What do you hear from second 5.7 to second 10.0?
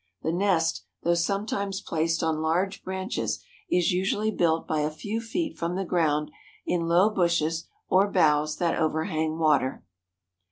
the ground in low bushes or boughs that overhang water.